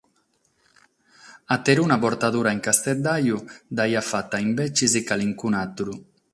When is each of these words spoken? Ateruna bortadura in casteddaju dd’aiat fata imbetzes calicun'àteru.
Ateruna 1.55 1.97
bortadura 2.07 2.55
in 2.57 2.63
casteddaju 2.69 3.39
dd’aiat 3.53 4.11
fata 4.11 4.43
imbetzes 4.49 5.01
calicun'àteru. 5.13 6.01